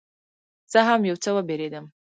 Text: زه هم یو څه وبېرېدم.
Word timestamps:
زه 0.71 0.79
هم 0.87 1.01
یو 1.09 1.15
څه 1.23 1.29
وبېرېدم. 1.35 1.85